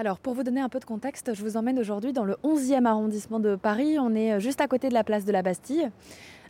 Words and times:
Alors, 0.00 0.20
pour 0.20 0.34
vous 0.34 0.44
donner 0.44 0.60
un 0.60 0.68
peu 0.68 0.78
de 0.78 0.84
contexte, 0.84 1.34
je 1.34 1.42
vous 1.42 1.56
emmène 1.56 1.76
aujourd'hui 1.76 2.12
dans 2.12 2.24
le 2.24 2.36
11e 2.44 2.84
arrondissement 2.84 3.40
de 3.40 3.56
Paris. 3.56 3.98
On 3.98 4.14
est 4.14 4.34
euh, 4.34 4.38
juste 4.38 4.60
à 4.60 4.68
côté 4.68 4.88
de 4.88 4.94
la 4.94 5.02
place 5.02 5.24
de 5.24 5.32
la 5.32 5.42
Bastille 5.42 5.90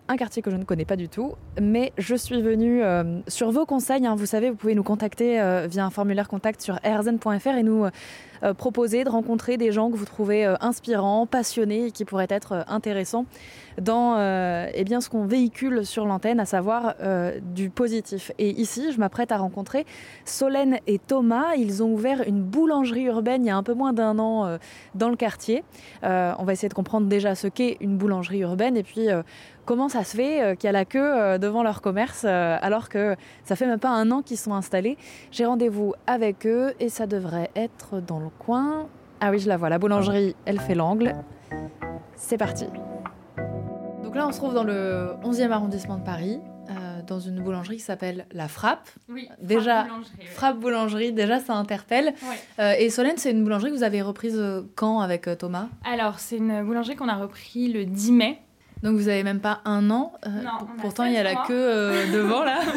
un 0.09 0.17
quartier 0.17 0.41
que 0.41 0.51
je 0.51 0.57
ne 0.57 0.65
connais 0.65 0.87
pas 0.87 0.97
du 0.97 1.09
tout, 1.09 1.35
mais 1.61 1.93
je 1.99 2.15
suis 2.15 2.41
venue 2.41 2.83
euh, 2.83 3.21
sur 3.29 3.51
vos 3.51 3.67
conseils. 3.67 4.07
Hein. 4.07 4.17
vous 4.17 4.27
savez, 4.27 4.49
vous 4.49 4.57
pouvez 4.57 4.75
nous 4.75 4.83
contacter 4.83 5.39
euh, 5.39 5.67
via 5.71 5.85
un 5.85 5.91
formulaire 5.91 6.29
contact 6.29 6.63
sur 6.63 6.77
rzn.fr 6.77 7.49
et 7.49 7.63
nous 7.63 7.85
euh, 7.85 8.55
proposer 8.55 9.05
de 9.05 9.11
rencontrer 9.11 9.59
des 9.59 9.71
gens 9.71 9.91
que 9.91 9.97
vous 9.97 10.07
trouvez 10.07 10.47
inspirants, 10.61 11.27
passionnés 11.27 11.87
et 11.87 11.91
qui 11.91 12.07
pourraient 12.07 12.29
être 12.31 12.65
intéressants 12.69 13.27
dans 13.79 14.19
eh 14.75 14.85
bien, 14.85 15.01
ce 15.01 15.09
qu'on 15.09 15.25
véhicule 15.25 15.87
sur 15.87 16.05
l'antenne, 16.05 16.41
à 16.41 16.47
savoir 16.47 16.97
du 17.43 17.71
positif. 17.71 18.33
Et 18.39 18.51
ici, 18.51 18.93
je 18.93 18.99
m'apprête 18.99 19.31
à 19.31 19.37
rencontrer 19.37 19.87
Solène 20.25 20.79
et 20.89 20.99
Thomas. 20.99 21.55
Ils 21.57 21.81
ont 21.85 21.93
ouvert 21.93 22.23
une 22.27 22.43
boulangerie 22.43 23.05
urbaine 23.05 23.45
il 23.45 23.49
y 23.49 23.51
a 23.51 23.57
un 23.57 23.63
peu 23.63 23.75
moins 23.75 23.93
d'un 23.93 24.19
an 24.19 24.59
dans 24.97 25.09
le 25.09 25.17
quartier. 25.17 25.63
on 26.03 26.45
va 26.45 26.53
essayer 26.53 26.69
de 26.69 26.75
comprendre 26.75 27.07
déjà 27.07 27.37
ce 27.37 27.47
qu'est 27.47 27.77
une 27.81 27.97
boulangerie 27.97 28.41
urbaine 28.41 28.77
et 28.77 28.83
puis 28.83 29.09
comment 29.69 29.91
ça 29.91 30.03
se 30.03 30.17
fait 30.17 30.43
euh, 30.43 30.55
qu'il 30.55 30.67
y 30.67 30.71
a 30.71 30.73
la 30.73 30.87
queue 30.87 30.99
euh, 30.99 31.37
devant 31.37 31.63
leur 31.63 31.83
commerce 31.83 32.23
euh, 32.25 32.57
alors 32.63 32.89
que 32.89 33.17
ça 33.45 33.55
fait 33.55 33.67
même 33.67 33.79
pas 33.79 33.91
un 33.91 34.11
an 34.11 34.23
qu'ils 34.23 34.39
sont 34.39 34.55
installés. 34.55 34.97
J'ai 35.31 35.45
rendez-vous 35.45 35.93
avec 36.07 36.47
eux 36.47 36.73
et 36.81 36.89
ça 36.89 37.07
devrait 37.07 37.51
être 37.55 38.01
dans 38.01 38.19
le 38.19 38.31
coin. 38.31 38.89
Ah 39.21 39.31
oui, 39.31 39.39
je 39.39 39.47
la 39.47 39.59
vois, 39.59 39.69
la 39.69 39.79
boulangerie, 39.79 40.35
elle 40.47 40.59
fait 40.59 40.75
l'angle. 40.75 41.15
C'est 42.17 42.39
parti. 42.39 42.65
Donc 44.03 44.15
là, 44.15 44.27
on 44.27 44.33
se 44.33 44.39
trouve 44.39 44.55
dans 44.55 44.65
le 44.65 45.11
11e 45.23 45.51
arrondissement 45.51 45.99
de 45.99 46.05
Paris, 46.05 46.41
dans 47.07 47.19
une 47.19 47.41
boulangerie 47.43 47.77
qui 47.77 47.83
s'appelle 47.83 48.27
La 48.33 48.49
Frappe. 48.49 48.89
Oui, 49.11 49.29
déjà, 49.43 49.85
Frappe 49.85 49.89
Boulangerie. 49.89 50.27
Frappe 50.27 50.59
Boulangerie, 50.61 51.13
déjà 51.13 51.41
ça 51.41 51.55
interpelle. 51.55 52.15
et 52.59 52.89
Solène, 52.89 53.17
c'est 53.17 53.33
une 53.33 53.43
boulangerie 53.45 53.71
que 53.71 53.77
vous 53.77 53.83
avez 53.83 54.01
reprise 54.01 54.41
quand 54.77 55.01
avec 55.01 55.29
Thomas? 55.39 55.69
Alors, 55.85 56.21
c'est 56.21 56.37
une 56.39 56.65
boulangerie 56.65 56.97
qu'on 56.97 57.09
a 57.09 57.17
repris 57.17 57.71
le 57.71 57.85
10 57.85 58.13
mai. 58.13 58.43
Donc 58.83 58.97
vous 58.97 59.09
avez 59.09 59.23
même 59.23 59.41
pas 59.41 59.61
un 59.65 59.91
an. 59.91 60.13
Euh, 60.27 60.31
pourtant, 60.81 61.05
il 61.05 61.13
y 61.13 61.17
a 61.17 61.23
la 61.23 61.35
queue 61.47 61.55
euh, 61.55 62.13
devant 62.13 62.45
là. 62.45 62.61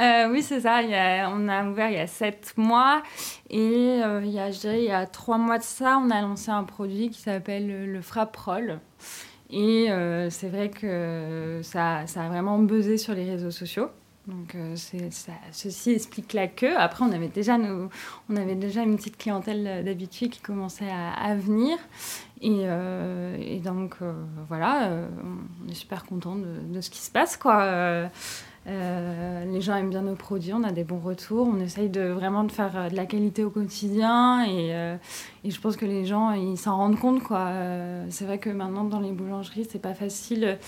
Euh, 0.00 0.30
oui, 0.30 0.42
c'est 0.42 0.60
ça. 0.60 0.80
on 1.28 1.48
a 1.48 1.64
ouvert 1.66 1.90
il 1.90 1.96
y 1.96 2.00
a 2.00 2.06
sept 2.06 2.54
mois. 2.56 3.02
Et 3.50 3.98
il, 3.98 4.30
y 4.30 4.38
a, 4.38 4.48
il 4.48 4.84
y 4.84 4.90
a 4.90 5.04
trois 5.06 5.36
mois 5.36 5.58
de 5.58 5.62
ça, 5.62 6.00
on 6.02 6.08
a 6.08 6.22
lancé 6.22 6.50
un 6.50 6.64
produit 6.64 7.10
qui 7.10 7.20
s'appelle 7.20 7.92
le 7.92 8.00
Frapprol. 8.00 8.80
Et 9.50 9.88
c'est 10.30 10.48
vrai 10.48 10.70
que 10.70 11.60
ça, 11.62 12.06
ça, 12.06 12.24
a 12.24 12.28
vraiment 12.30 12.58
buzzé 12.58 12.96
sur 12.96 13.12
les 13.12 13.30
réseaux 13.30 13.50
sociaux. 13.50 13.90
Donc 14.28 14.56
ça, 14.76 15.32
ceci 15.50 15.90
explique 15.90 16.32
la 16.32 16.46
queue. 16.46 16.76
Après, 16.76 17.04
on 17.04 17.10
avait 17.10 17.28
déjà, 17.28 17.58
on 18.28 18.36
avait 18.36 18.54
déjà 18.54 18.82
une 18.82 18.96
petite 18.96 19.16
clientèle 19.18 19.84
d'habitués 19.84 20.28
qui 20.28 20.40
commençait 20.40 20.90
à, 20.90 21.34
venir. 21.34 21.76
Euh, 22.44 23.36
et, 23.40 23.58
donc, 23.58 23.96
euh, 24.02 24.12
voilà, 24.48 24.84
euh, 24.84 25.08
on 25.64 25.70
est 25.70 25.74
super 25.74 26.04
content 26.04 26.36
de, 26.36 26.80
ce 26.80 26.90
qui 26.90 26.98
se 26.98 27.10
passe, 27.10 27.36
quoi. 27.36 28.10
les 28.66 29.60
gens 29.60 29.76
aiment 29.76 29.90
bien 29.90 30.02
nos 30.02 30.14
produits, 30.14 30.52
on 30.52 30.62
a 30.62 30.72
des 30.72 30.84
bons 30.84 31.00
retours, 31.00 31.48
on 31.48 31.58
essaye 31.60 31.88
de 31.88 32.02
vraiment 32.02 32.44
de 32.44 32.52
faire 32.52 32.90
de 32.90 32.96
la 32.96 33.06
qualité 33.06 33.44
au 33.44 33.50
quotidien 33.50 34.46
et, 34.46 34.70
et 35.44 35.50
je 35.50 35.60
pense 35.60 35.76
que 35.76 35.86
les 35.86 36.04
gens 36.04 36.30
ils 36.30 36.56
s'en 36.56 36.76
rendent 36.76 36.98
compte 36.98 37.22
c'est 38.08 38.24
vrai 38.24 38.38
que 38.38 38.50
maintenant 38.50 38.84
dans 38.84 39.00
les 39.00 39.10
boulangeries 39.10 39.66
c'est 39.68 39.82
pas 39.82 39.94
facile 39.94 40.58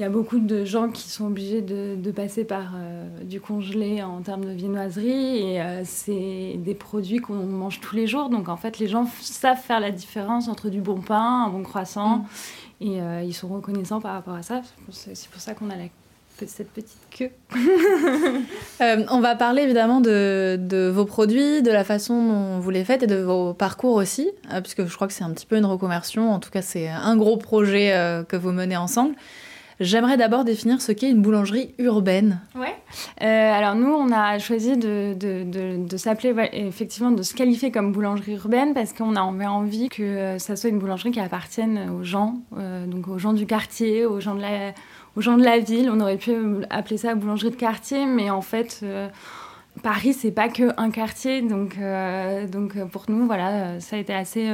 il 0.00 0.04
y 0.04 0.06
a 0.06 0.08
beaucoup 0.08 0.38
de 0.38 0.64
gens 0.64 0.88
qui 0.88 1.10
sont 1.10 1.26
obligés 1.26 1.60
de, 1.60 2.10
passer 2.10 2.44
par 2.44 2.72
euh, 2.74 3.06
du 3.22 3.38
congelé 3.38 4.02
en 4.02 4.22
termes 4.22 4.46
de 4.46 4.52
viennoiserie 4.52 5.36
et 5.36 5.60
euh, 5.60 5.82
c'est 5.84 6.54
des 6.56 6.74
produits 6.74 7.18
qu'on 7.18 7.34
mange 7.34 7.80
tous 7.80 7.96
les 7.96 8.06
jours. 8.06 8.30
Donc 8.30 8.48
en 8.48 8.56
fait, 8.56 8.78
les 8.78 8.88
gens 8.88 9.06
savent 9.20 9.60
faire 9.60 9.78
la 9.78 9.90
différence 9.90 10.48
entre 10.48 10.70
du 10.70 10.80
bon 10.80 11.02
pain, 11.02 11.44
un 11.46 11.50
bon 11.50 11.62
croissant 11.62 12.24
mm. 12.80 12.86
et 12.86 13.02
euh, 13.02 13.22
ils 13.22 13.34
sont 13.34 13.48
reconnaissants 13.48 14.00
par 14.00 14.14
rapport 14.14 14.32
à 14.32 14.42
ça. 14.42 14.62
C'est 14.90 15.28
pour 15.28 15.42
ça 15.42 15.52
qu'on 15.52 15.68
a 15.68 15.74
cette 16.46 16.70
petite 16.70 17.06
queue. 17.10 17.30
on 19.10 19.20
va 19.20 19.36
parler 19.36 19.64
évidemment 19.64 20.00
de, 20.00 20.58
de, 20.58 20.88
vos 20.88 21.04
produits, 21.04 21.60
de 21.60 21.70
la 21.70 21.84
façon 21.84 22.26
dont 22.26 22.58
vous 22.58 22.70
les 22.70 22.86
faites 22.86 23.02
et 23.02 23.06
de 23.06 23.20
vos 23.20 23.52
parcours 23.52 23.96
aussi, 23.96 24.30
puisque 24.62 24.86
je 24.86 24.94
crois 24.94 25.08
que 25.08 25.12
c'est 25.12 25.24
un 25.24 25.32
petit 25.32 25.44
peu 25.44 25.58
une 25.58 25.66
reconversion. 25.66 26.32
En 26.32 26.38
tout 26.38 26.48
cas, 26.48 26.62
c'est 26.62 26.88
un 26.88 27.18
gros 27.18 27.36
projet 27.36 28.24
que 28.26 28.36
vous 28.38 28.52
menez 28.52 28.78
ensemble. 28.78 29.14
J'aimerais 29.80 30.18
d'abord 30.18 30.44
définir 30.44 30.82
ce 30.82 30.92
qu'est 30.92 31.10
une 31.10 31.22
boulangerie 31.22 31.74
urbaine. 31.78 32.40
Ouais. 32.54 32.74
Euh, 33.22 33.52
alors 33.52 33.74
nous, 33.74 33.90
on 33.90 34.12
a 34.12 34.38
choisi 34.38 34.76
de, 34.76 35.16
s'appeler, 35.96 36.34
effectivement, 36.52 37.10
de 37.10 37.22
se 37.22 37.34
qualifier 37.34 37.70
comme 37.70 37.90
boulangerie 37.90 38.34
urbaine 38.34 38.74
parce 38.74 38.92
qu'on 38.92 39.16
a 39.16 39.22
envie 39.22 39.88
que 39.88 40.02
euh, 40.02 40.38
ça 40.38 40.56
soit 40.56 40.68
une 40.68 40.78
boulangerie 40.78 41.12
qui 41.12 41.20
appartienne 41.20 41.90
aux 41.98 42.04
gens, 42.04 42.40
euh, 42.58 42.84
donc 42.84 43.08
aux 43.08 43.16
gens 43.16 43.32
du 43.32 43.46
quartier, 43.46 44.04
aux 44.04 44.20
gens 44.20 44.34
de 44.34 44.42
la, 44.42 45.58
ville. 45.60 45.90
On 45.90 45.98
aurait 46.00 46.18
pu 46.18 46.34
appeler 46.68 46.98
ça 46.98 47.14
boulangerie 47.14 47.50
de 47.50 47.56
quartier, 47.56 48.04
mais 48.04 48.30
en 48.30 48.42
fait. 48.42 48.84
Paris, 49.84 50.12
c'est 50.12 50.32
pas 50.32 50.48
que 50.48 50.64
un 50.78 50.90
quartier, 50.90 51.42
donc, 51.42 51.78
donc 52.50 52.76
pour 52.88 53.04
nous, 53.08 53.24
voilà, 53.26 53.78
ça 53.78 53.96
a 53.96 53.98
été 54.00 54.12
assez 54.12 54.50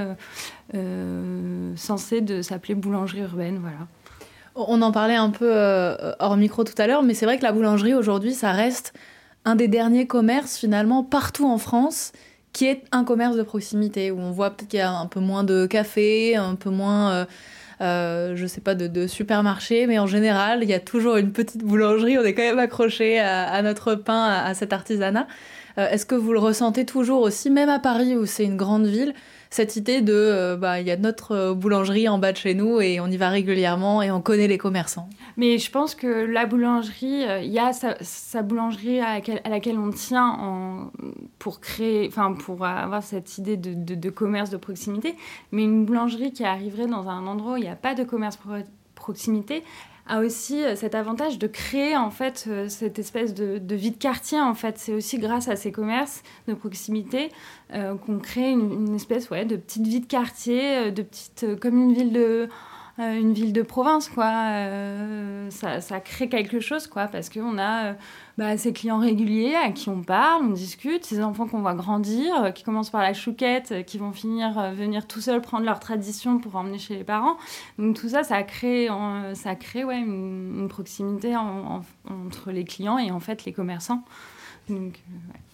censé 1.74 2.20
de 2.20 2.42
s'appeler 2.42 2.74
boulangerie 2.74 3.22
urbaine, 3.22 3.58
voilà. 3.60 3.78
On 4.56 4.80
en 4.80 4.90
parlait 4.90 5.16
un 5.16 5.28
peu 5.28 5.50
euh, 5.50 6.12
hors 6.18 6.36
micro 6.38 6.64
tout 6.64 6.74
à 6.78 6.86
l'heure, 6.86 7.02
mais 7.02 7.12
c'est 7.12 7.26
vrai 7.26 7.36
que 7.36 7.42
la 7.42 7.52
boulangerie 7.52 7.92
aujourd'hui, 7.92 8.32
ça 8.32 8.52
reste 8.52 8.94
un 9.44 9.54
des 9.54 9.68
derniers 9.68 10.06
commerces 10.06 10.56
finalement 10.56 11.04
partout 11.04 11.46
en 11.46 11.58
France 11.58 12.12
qui 12.54 12.64
est 12.64 12.84
un 12.90 13.04
commerce 13.04 13.36
de 13.36 13.42
proximité 13.42 14.10
où 14.10 14.18
on 14.18 14.30
voit 14.30 14.48
qu'il 14.50 14.78
y 14.78 14.82
a 14.82 14.90
un 14.90 15.04
peu 15.04 15.20
moins 15.20 15.44
de 15.44 15.66
cafés, 15.66 16.36
un 16.36 16.54
peu 16.54 16.70
moins, 16.70 17.12
euh, 17.12 17.24
euh, 17.82 18.32
je 18.34 18.46
sais 18.46 18.62
pas, 18.62 18.74
de, 18.74 19.06
supermarchés, 19.06 19.86
mais 19.86 19.98
en 19.98 20.06
général, 20.06 20.60
il 20.62 20.70
y 20.70 20.72
a 20.72 20.80
toujours 20.80 21.18
une 21.18 21.32
petite 21.32 21.62
boulangerie. 21.62 22.16
On 22.16 22.24
est 22.24 22.32
quand 22.32 22.42
même 22.42 22.58
accroché 22.58 23.20
à, 23.20 23.60
notre 23.60 23.94
pain, 23.94 24.24
à 24.24 24.54
cet 24.54 24.72
artisanat. 24.72 25.26
Est-ce 25.76 26.06
que 26.06 26.14
vous 26.14 26.32
le 26.32 26.38
ressentez 26.38 26.86
toujours 26.86 27.22
aussi, 27.22 27.50
même 27.50 27.68
à 27.68 27.78
Paris 27.78 28.16
où 28.16 28.26
c'est 28.26 28.44
une 28.44 28.56
grande 28.56 28.86
ville 28.86 29.14
cette 29.50 29.76
idée 29.76 30.02
de 30.02 30.12
euh, 30.12 30.56
bah 30.56 30.80
il 30.80 30.86
y 30.86 30.90
a 30.90 30.96
notre 30.96 31.32
euh, 31.32 31.54
boulangerie 31.54 32.08
en 32.08 32.18
bas 32.18 32.32
de 32.32 32.36
chez 32.36 32.54
nous 32.54 32.80
et 32.80 33.00
on 33.00 33.06
y 33.06 33.16
va 33.16 33.28
régulièrement 33.28 34.02
et 34.02 34.10
on 34.10 34.20
connaît 34.20 34.48
les 34.48 34.58
commerçants? 34.58 35.08
Mais 35.36 35.58
je 35.58 35.70
pense 35.70 35.94
que 35.94 36.06
la 36.06 36.46
boulangerie, 36.46 37.24
euh, 37.24 37.40
il 37.40 37.50
y 37.50 37.58
a 37.58 37.72
sa, 37.72 38.42
boulangerie 38.42 39.00
à 39.00 39.20
laquelle, 39.48 39.78
on 39.78 39.90
tient 39.90 40.28
en, 40.28 40.90
pour 41.38 41.60
créer, 41.60 42.10
pour 42.40 42.64
avoir 42.64 43.02
cette 43.02 43.38
idée 43.38 43.56
de, 43.56 44.10
commerce 44.10 44.50
de 44.50 44.56
proximité. 44.56 45.14
Mais 45.52 45.64
une 45.64 45.84
boulangerie 45.84 46.32
qui 46.32 46.44
arriverait 46.44 46.86
dans 46.86 47.08
un 47.08 47.26
endroit 47.26 47.54
où 47.54 47.56
il 47.56 47.62
n'y 47.62 47.68
a 47.68 47.76
pas 47.76 47.94
de 47.94 48.04
commerce 48.04 48.38
proximité, 48.94 49.62
a 50.08 50.20
aussi 50.20 50.62
euh, 50.62 50.76
cet 50.76 50.94
avantage 50.94 51.38
de 51.38 51.46
créer 51.46 51.96
en 51.96 52.10
fait 52.10 52.46
euh, 52.48 52.68
cette 52.68 52.98
espèce 52.98 53.34
de, 53.34 53.74
vie 53.74 53.90
de 53.90 53.96
quartier 53.96 54.40
en 54.40 54.54
fait. 54.54 54.78
C'est 54.78 54.92
aussi 54.92 55.18
grâce 55.18 55.48
à 55.48 55.56
ces 55.56 55.72
commerces 55.72 56.22
de 56.48 56.54
proximité 56.54 57.30
euh, 57.74 57.94
qu'on 57.96 58.18
crée 58.18 58.50
une, 58.50 58.94
espèce 58.94 59.30
ouais, 59.30 59.44
de 59.44 59.56
petite 59.56 59.86
vie 59.86 60.00
de 60.00 60.06
quartier 60.06 60.90
de 60.92 61.02
petite 61.02 61.58
comme 61.60 61.76
une 61.76 61.92
ville 61.92 62.12
de 62.12 62.48
une 62.98 63.34
ville 63.34 63.52
de 63.52 63.62
province, 63.62 64.08
quoi. 64.08 64.30
Euh, 64.30 65.50
ça, 65.50 65.80
ça, 65.80 66.00
crée 66.00 66.28
quelque 66.28 66.60
chose, 66.60 66.86
quoi, 66.86 67.08
parce 67.08 67.28
qu'on 67.28 67.58
a 67.58 67.84
euh, 67.84 67.92
bah, 68.38 68.56
ces 68.56 68.72
clients 68.72 68.98
réguliers 68.98 69.54
à 69.54 69.70
qui 69.70 69.90
on 69.90 70.02
parle, 70.02 70.44
on 70.44 70.50
discute, 70.50 71.04
ces 71.04 71.22
enfants 71.22 71.46
qu'on 71.46 71.60
voit 71.60 71.74
grandir, 71.74 72.52
qui 72.54 72.64
commencent 72.64 72.90
par 72.90 73.02
la 73.02 73.12
chouquette, 73.12 73.84
qui 73.86 73.98
vont 73.98 74.12
finir 74.12 74.72
venir 74.72 75.06
tout 75.06 75.20
seuls 75.20 75.42
prendre 75.42 75.66
leur 75.66 75.78
tradition 75.78 76.38
pour 76.38 76.56
emmener 76.56 76.78
chez 76.78 76.96
les 76.96 77.04
parents. 77.04 77.36
Donc 77.78 77.96
tout 78.00 78.08
ça, 78.08 78.24
ça 78.24 78.42
crée, 78.42 78.88
ça 79.34 79.54
crée 79.54 79.84
ouais, 79.84 79.98
une, 79.98 80.68
proximité 80.68 81.36
entre 81.36 82.50
les 82.50 82.64
clients 82.64 82.98
et 82.98 83.10
en 83.10 83.20
fait 83.20 83.44
les 83.44 83.52
commerçants. 83.52 84.02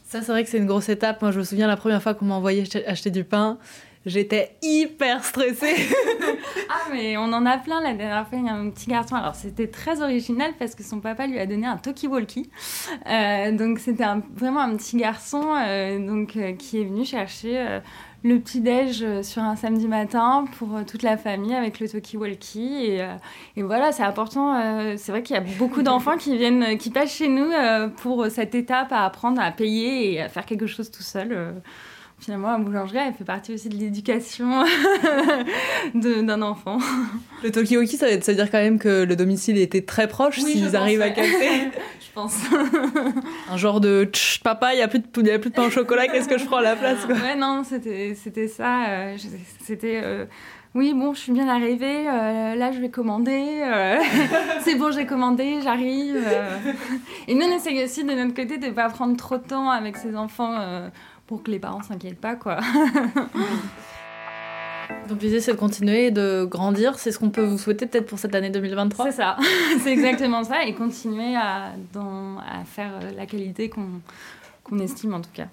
Ça, 0.05 0.21
c'est 0.21 0.33
vrai 0.33 0.45
que 0.45 0.51
c'est 0.51 0.59
une 0.59 0.67
grosse 0.67 0.89
étape. 0.89 1.23
Moi, 1.23 1.31
je 1.31 1.39
me 1.39 1.45
souviens 1.45 1.67
la 1.67 1.77
première 1.77 2.03
fois 2.03 2.15
qu'on 2.15 2.27
m'a 2.27 2.35
envoyé 2.35 2.65
acheter 2.87 3.11
du 3.11 3.25
pain. 3.25 3.59
J'étais 4.05 4.57
hyper 4.63 5.23
stressée. 5.23 5.77
ah, 6.69 6.89
mais 6.91 7.17
on 7.17 7.33
en 7.33 7.47
a 7.47 7.59
plein 7.59 7.81
la 7.81 7.95
dernière 7.95 8.27
fois. 8.27 8.39
Il 8.39 8.47
y 8.47 8.49
a 8.49 8.55
un 8.55 8.69
petit 8.71 8.91
garçon. 8.91 9.15
Alors, 9.15 9.37
c'était 9.37 9.69
très 9.69 10.03
original 10.03 10.53
parce 10.59 10.75
que 10.75 10.83
son 10.83 10.99
papa 11.01 11.29
lui 11.29 11.39
a 11.39 11.47
donné 11.47 11.67
un 11.67 11.77
talkie-walkie. 11.77 12.51
Euh, 13.07 13.53
donc, 13.53 13.79
c'était 13.79 14.05
vraiment 14.35 14.61
un 14.61 14.77
petit 14.77 14.97
garçon 14.97 15.55
euh, 15.57 16.05
donc, 16.05 16.37
euh, 16.37 16.53
qui 16.55 16.81
est 16.81 16.85
venu 16.85 17.05
chercher 17.05 17.81
le 18.25 18.39
petit-déj 18.39 19.23
sur 19.23 19.43
un 19.43 19.57
samedi 19.57 19.87
matin 19.87 20.47
pour 20.59 20.85
toute 20.85 21.03
la 21.03 21.17
famille 21.17 21.55
avec 21.55 21.79
le 21.79 21.87
talkie-walkie. 21.87 22.85
Et, 22.85 23.09
et, 23.57 23.63
voilà, 23.63 23.93
c'est 23.93 24.03
important. 24.03 24.97
c'est 24.97 25.13
vrai 25.13 25.23
qu'il 25.23 25.37
y 25.37 25.39
a 25.39 25.45
beaucoup 25.59 25.83
d'enfants 25.83 26.17
qui 26.17 26.37
viennent, 26.37 26.77
qui 26.77 26.91
passent 26.91 27.15
chez 27.15 27.29
nous 27.29 27.53
pour 27.99 28.27
cette 28.31 28.57
étape 28.57 28.93
à 28.93 29.05
apprendre 29.05 29.41
à 29.41 29.53
payer 29.53 30.15
et 30.15 30.21
à 30.21 30.29
faire 30.29 30.45
quelque 30.45 30.67
chose 30.67 30.91
tout 30.91 31.03
seul 31.03 31.63
finalement, 32.23 32.53
la 32.53 32.59
boulangerie, 32.59 32.99
elle 32.99 33.15
fait 33.15 33.25
partie 33.25 33.53
aussi 33.53 33.69
de 33.69 33.77
l'éducation 33.77 34.65
d'un 35.95 36.43
enfant. 36.43 36.79
Le 37.43 37.51
talkie-walkie, 37.51 37.97
ça, 37.97 38.07
veut 38.09 38.35
dire 38.35 38.51
quand 38.51 38.59
même 38.59 38.79
que 38.79 39.03
le 39.03 39.17
domicile 39.17 39.59
était 39.59 39.83
très 39.83 40.07
proche 40.07 40.39
s'ils 40.39 40.77
arrivent 40.77 41.03
à 41.03 41.11
capter. 41.11 41.71
je 42.01 42.13
pense. 42.15 42.37
Un 43.51 43.57
genre 43.57 43.81
de 43.81 44.09
papa, 44.45 44.73
il 44.73 44.77
n'y 44.77 44.83
a, 44.83 44.89
plus 44.89 45.01
de, 45.01 45.31
a 45.31 45.39
plus 45.41 45.51
de 45.51 45.55
pain 45.55 45.67
au 45.67 45.71
chocolat, 45.71 46.07
qu'est-ce 46.07 46.29
que 46.29 46.39
je 46.39 46.45
prends 46.45 46.59
à 46.59 46.63
la 46.63 46.77
place 46.77 47.05
quoi. 47.05 47.17
Ouais, 47.17 47.35
non, 47.35 47.63
c'était 47.65 48.49
ça. 48.49 48.85
Euh, 48.89 49.17
c'était. 49.61 50.01
Euh, 50.05 50.27
oui, 50.75 50.95
bon, 50.95 51.13
je 51.13 51.21
suis 51.21 51.33
bien 51.33 51.49
arrivée, 51.49 52.09
euh, 52.09 52.55
là 52.55 52.73
je 52.73 52.81
vais 52.81 52.89
commander, 52.89 53.45
c'est 54.63 54.75
bon, 54.77 54.91
j'ai 54.91 55.05
commandé, 55.05 55.59
j'arrive. 55.63 56.17
Et 57.29 57.35
nous, 57.35 57.45
on 57.45 57.57
essaye 57.57 57.85
aussi 57.85 58.05
de 58.05 58.13
notre 58.13 58.33
côté 58.33 58.57
de 58.57 58.69
ne 58.69 58.71
pas 58.71 58.89
prendre 58.89 59.15
trop 59.19 59.37
de 59.37 59.43
temps 59.43 59.69
avec 59.69 59.99
ses 59.99 60.17
enfants 60.17 60.57
pour 61.27 61.43
que 61.43 61.51
les 61.51 61.59
parents 61.59 61.83
s'inquiètent 61.83 62.21
pas, 62.21 62.37
quoi. 62.37 62.61
Donc 65.09 65.23
l'idée 65.23 65.41
c'est 65.41 65.53
de 65.53 65.57
continuer 65.57 66.11
de 66.11 66.45
grandir, 66.45 66.99
c'est 66.99 67.13
ce 67.13 67.19
qu'on 67.19 67.31
peut 67.31 67.45
vous 67.45 67.59
souhaiter 67.59 67.87
peut-être 67.87 68.07
pour 68.07 68.19
cette 68.19 68.35
année 68.35 68.51
2023 68.51 69.07
C'est 69.07 69.17
ça, 69.17 69.37
c'est 69.83 69.93
exactement 69.93 70.45
ça, 70.45 70.65
et 70.65 70.75
continuer 70.75 71.35
à, 71.37 71.73
à 71.95 72.65
faire 72.65 72.93
euh, 73.03 73.11
la 73.17 73.27
qualité 73.27 73.69
qu'on 73.69 74.79
estime 74.79 75.15
en 75.15 75.21
tout 75.21 75.31
cas. 75.33 75.47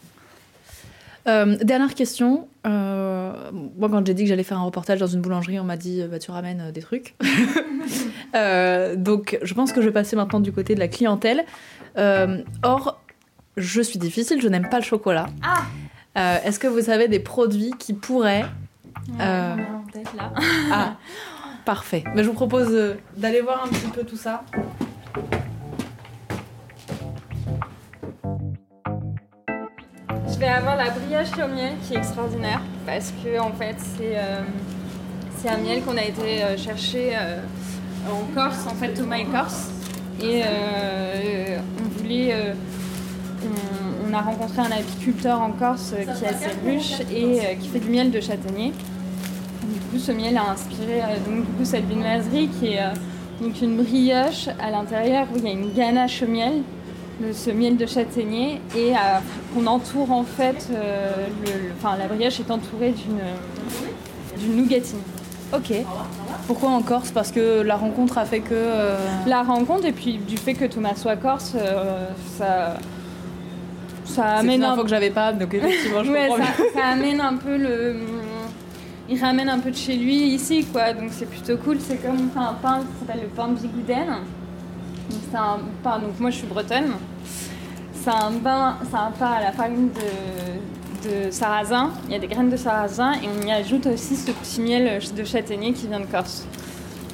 Euh, 1.27 1.57
dernière 1.57 1.94
question. 1.95 2.48
Euh, 2.66 3.51
moi, 3.77 3.89
quand 3.89 4.06
j'ai 4.07 4.13
dit 4.13 4.24
que 4.24 4.30
j'allais 4.30 4.44
faire 4.44 4.57
un 4.57 4.63
reportage 4.63 5.00
dans 5.00 5.07
une 5.07 5.21
boulangerie, 5.21 5.60
on 5.60 5.63
m'a 5.63 5.77
dit 5.77 6.01
bah, 6.10 6.18
tu 6.18 6.31
ramènes 6.31 6.71
des 6.71 6.81
trucs. 6.81 7.16
donc, 8.95 9.38
je 9.42 9.54
pense 9.54 9.71
que 9.74 9.81
je 9.81 9.88
vais 9.88 9.94
passer 9.94 10.16
maintenant 10.16 10.39
du 10.39 10.51
côté 10.51 10.75
de 10.75 10.80
la 10.80 10.88
clientèle. 10.88 11.44
or, 12.63 13.01
je 13.57 13.81
suis 13.81 14.00
difficile, 14.00 14.42
je 14.42 14.48
n'aime 14.48 14.69
pas 14.69 14.78
le 14.78 14.86
chocolat. 14.86 15.28
Ah 15.42 16.40
Est-ce 16.44 16.60
que 16.60 16.68
vous 16.68 16.90
avez 16.90 17.07
des 17.07 17.19
produits 17.19 17.74
qui 17.78 17.94
pourraient 17.94 18.46
euh... 19.19 19.56
là. 20.16 20.34
ah, 20.72 20.96
parfait. 21.66 22.04
Mais 22.16 22.24
je 22.24 22.30
vous 22.30 22.34
propose 22.34 22.69
euh, 22.72 22.96
d'aller 23.18 23.42
voir 23.42 23.63
un 23.66 23.68
petit 23.69 23.88
peu 23.88 24.04
tout 24.04 24.18
ça. 24.18 24.44
Je 30.28 30.38
vais 30.40 30.48
avoir 30.48 30.78
la 30.78 30.90
brioche 30.92 31.34
au 31.44 31.48
miel 31.54 31.74
qui 31.84 31.94
est 31.94 31.98
extraordinaire 31.98 32.62
parce 32.86 33.12
que 33.24 33.40
en 33.40 33.52
fait 33.52 33.75
c'est 33.78 34.18
euh, 34.18 34.42
c'est 35.38 35.50
un 35.50 35.57
miel 35.57 35.84
qu'on 35.84 35.98
a 35.98 36.04
été 36.04 36.44
euh, 36.44 36.57
chercher 36.57 37.18
en 38.10 38.24
Corse, 38.34 38.66
en 38.66 38.75
fait 38.75 38.94
Thomas 38.94 39.24
Corse, 39.31 39.69
et 40.22 40.44
on 40.44 42.00
voulait 42.00 42.54
on, 44.08 44.14
a 44.14 44.22
rencontré 44.22 44.62
un 44.62 44.72
apiculteur 44.72 45.40
en 45.40 45.52
Corse 45.52 45.94
qui 46.02 46.26
a 46.26 46.34
ses 46.34 46.50
ruches 46.66 47.00
et 47.12 47.58
qui 47.60 47.68
fait 47.70 47.80
du 47.80 47.90
miel 47.90 48.12
de 48.12 48.20
châtaignier 48.20 48.74
ce 49.98 50.12
miel 50.12 50.38
a 50.38 50.52
inspiré 50.52 51.02
euh, 51.02 51.06
donc, 51.26 51.46
du 51.46 51.52
coup, 51.54 51.66
cette 51.66 51.86
viennoiserie 51.86 52.50
qui 52.60 52.74
est 52.74 52.82
euh, 52.82 52.94
donc 53.42 53.62
une 53.62 53.78
brioche 53.78 54.48
à 54.60 54.70
l'intérieur 54.70 55.28
où 55.34 55.38
il 55.38 55.44
y 55.44 55.48
a 55.48 55.52
une 55.52 55.74
ganache 55.74 56.22
au 56.22 56.28
miel, 56.28 56.62
ce 57.34 57.50
miel 57.50 57.78
de 57.78 57.86
châtaignier, 57.86 58.62
et 58.76 58.94
euh, 58.94 58.98
qu'on 59.54 59.66
entoure 59.66 60.12
en 60.12 60.24
fait, 60.24 60.70
le, 60.70 61.72
enfin, 61.78 61.98
la 61.98 62.08
brioche 62.08 62.40
est 62.40 62.52
entourée 62.52 62.94
d'une 64.38 64.56
nougatine. 64.56 65.00
Ok. 65.54 65.74
Pourquoi 66.48 66.70
en 66.70 66.82
Corse? 66.82 67.12
Parce 67.12 67.32
que 67.32 67.62
la 67.62 67.76
rencontre 67.76 68.18
a 68.18 68.26
fait 68.26 68.42
que. 68.42 68.68
La 69.26 69.42
rencontre 69.44 69.86
et 69.86 69.92
puis 69.92 70.18
du 70.18 70.38
fait 70.38 70.54
que 70.54 70.66
Thomas 70.66 70.96
soit 70.96 71.16
corse, 71.16 71.56
ça. 72.38 72.76
Ça 74.10 74.26
amène. 74.38 74.62
Une 74.62 74.66
info 74.66 74.84
que 74.84 74.90
j'avais 74.90 75.12
pas, 75.12 75.32
donc 75.34 75.54
effectivement 75.54 76.04
je 76.04 76.12
comprends. 76.12 76.46
Ça, 76.46 76.64
ça 76.74 76.86
amène 76.94 77.22
un 77.22 77.36
peu 77.36 77.58
le 77.58 77.96
il 79.12 79.20
ramène 79.20 79.50
un 79.50 79.60
peu 79.60 79.72
de 79.72 79.76
chez 79.76 79.96
lui 79.96 80.16
ici, 80.16 80.66
quoi. 80.72 80.94
Donc 80.94 81.10
c'est 81.12 81.26
plutôt 81.26 81.58
cool. 81.58 81.78
C'est 81.80 81.98
comme 81.98 82.30
un 82.36 82.54
pain 82.54 82.80
qui 82.80 83.00
s'appelle 83.00 83.24
le 83.24 83.30
pain 83.30 83.48
bigouden. 83.48 84.08
Donc 84.08 85.20
c'est 85.32 85.38
un 85.38 85.60
pain. 85.84 86.00
Donc 86.00 86.20
moi 86.20 86.30
je 86.30 86.38
suis 86.38 86.48
bretonne. 86.48 86.94
C'est 87.94 88.12
un 88.12 88.32
pain, 88.44 88.78
c'est 88.90 88.98
un 88.98 89.12
pain 89.12 89.32
à 89.32 89.42
la 89.42 89.52
farine 89.52 89.90
de, 89.90 91.10
de 91.10 91.32
sarrasin. 91.32 91.92
Il 92.08 92.14
y 92.14 92.16
a 92.16 92.20
des 92.20 92.28
graines 92.28 92.52
de 92.52 92.58
sarrasin 92.58 93.14
et 93.14 93.28
on 93.28 93.48
y 93.48 93.52
ajoute 93.52 93.88
aussi 93.88 94.16
ce 94.16 94.32
petit 94.32 94.62
miel 94.62 95.00
de 95.16 95.24
châtaignier 95.24 95.74
qui 95.74 95.88
vient 95.88 96.00
de 96.00 96.06
Corse. 96.06 96.46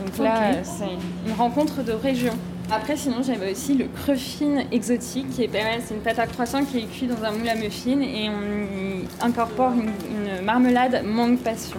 Donc 0.04 0.18
là, 0.18 0.64
c'est 0.64 0.84
une 1.26 1.34
rencontre 1.34 1.82
de 1.82 1.94
région. 1.94 2.34
Après, 2.72 2.96
sinon, 2.98 3.22
j'avais 3.22 3.52
aussi 3.52 3.76
le 3.76 3.86
cruffin 3.86 4.64
exotique 4.72 5.30
qui 5.30 5.44
est 5.44 5.48
pas 5.48 5.64
mal. 5.64 5.82
C'est 5.86 5.94
une 5.94 6.02
pâte 6.02 6.20
à 6.20 6.28
croissant 6.28 6.66
qui 6.66 6.80
est 6.80 6.86
cuite 6.86 7.10
dans 7.10 7.24
un 7.24 7.32
moule 7.32 7.48
à 7.48 7.56
muffins 7.56 8.02
et 8.02 8.30
on 8.30 9.02
y 9.02 9.06
incorpore 9.22 9.74
une, 9.74 10.44
marmelade 10.44 11.04
mangue 11.06 11.38
passion. 11.40 11.78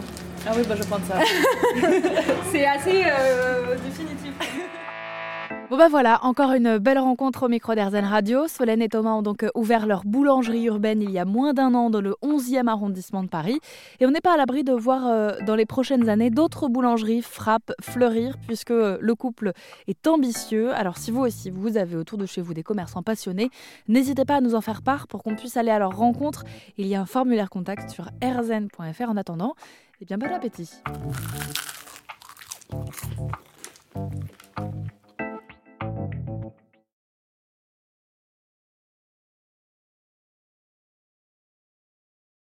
Ah 0.48 0.52
oui, 0.56 0.62
bah 0.68 0.76
je 0.78 0.84
prends 0.84 1.00
ça. 1.08 1.18
c'est 2.52 2.64
assez 2.64 3.02
euh, 3.04 3.74
définitif. 3.84 4.32
Bon 5.68 5.76
bah 5.76 5.88
voilà, 5.88 6.24
encore 6.24 6.52
une 6.52 6.78
belle 6.78 7.00
rencontre 7.00 7.42
au 7.42 7.48
micro 7.48 7.74
d'Airzen 7.74 8.04
Radio. 8.04 8.46
Solène 8.46 8.80
et 8.82 8.88
Thomas 8.88 9.14
ont 9.14 9.22
donc 9.22 9.42
euh, 9.42 9.50
ouvert 9.56 9.88
leur 9.88 10.04
boulangerie 10.04 10.66
urbaine 10.66 11.02
il 11.02 11.10
y 11.10 11.18
a 11.18 11.24
moins 11.24 11.54
d'un 11.54 11.74
an 11.74 11.90
dans 11.90 12.00
le 12.00 12.14
11e 12.22 12.68
arrondissement 12.68 13.24
de 13.24 13.28
Paris. 13.28 13.58
Et 13.98 14.06
on 14.06 14.12
n'est 14.12 14.20
pas 14.20 14.34
à 14.34 14.36
l'abri 14.36 14.62
de 14.62 14.72
voir 14.72 15.08
euh, 15.08 15.32
dans 15.44 15.56
les 15.56 15.66
prochaines 15.66 16.08
années 16.08 16.30
d'autres 16.30 16.68
boulangeries 16.68 17.20
frappent, 17.20 17.72
fleurir, 17.80 18.36
puisque 18.46 18.70
euh, 18.70 18.96
le 19.00 19.14
couple 19.16 19.54
est 19.88 20.06
ambitieux. 20.06 20.72
Alors 20.72 20.98
si 20.98 21.10
vous 21.10 21.22
aussi, 21.22 21.50
vous 21.50 21.76
avez 21.76 21.96
autour 21.96 22.16
de 22.16 22.26
chez 22.26 22.42
vous 22.42 22.54
des 22.54 22.62
commerçants 22.62 23.02
passionnés, 23.02 23.50
n'hésitez 23.88 24.24
pas 24.24 24.36
à 24.36 24.40
nous 24.40 24.54
en 24.54 24.60
faire 24.60 24.82
part 24.82 25.08
pour 25.08 25.24
qu'on 25.24 25.34
puisse 25.34 25.56
aller 25.56 25.72
à 25.72 25.80
leur 25.80 25.96
rencontre. 25.96 26.44
Il 26.78 26.86
y 26.86 26.94
a 26.94 27.00
un 27.00 27.06
formulaire 27.06 27.50
contact 27.50 27.90
sur 27.90 28.04
rzen.fr 28.22 29.10
en 29.10 29.16
attendant. 29.16 29.54
Et 30.00 30.02
eh 30.02 30.04
bien 30.04 30.16
bon 30.16 30.32
appétit 30.32 30.70